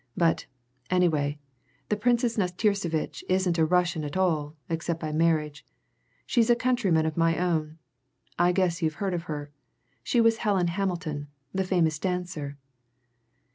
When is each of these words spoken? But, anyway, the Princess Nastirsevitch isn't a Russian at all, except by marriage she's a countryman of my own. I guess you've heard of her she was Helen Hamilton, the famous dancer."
But, 0.17 0.47
anyway, 0.89 1.37
the 1.89 1.95
Princess 1.95 2.35
Nastirsevitch 2.35 3.23
isn't 3.29 3.59
a 3.59 3.65
Russian 3.67 4.03
at 4.03 4.17
all, 4.17 4.55
except 4.67 4.99
by 4.99 5.11
marriage 5.11 5.63
she's 6.25 6.49
a 6.49 6.55
countryman 6.55 7.05
of 7.05 7.17
my 7.17 7.37
own. 7.37 7.77
I 8.39 8.51
guess 8.51 8.81
you've 8.81 8.95
heard 8.95 9.13
of 9.13 9.25
her 9.29 9.51
she 10.01 10.19
was 10.19 10.37
Helen 10.37 10.69
Hamilton, 10.69 11.27
the 11.53 11.63
famous 11.63 11.99
dancer." 11.99 12.57